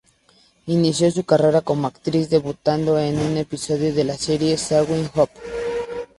[0.65, 5.39] Inicio su carrera como actriz debutando en un episodio de la serie "Saving Hope".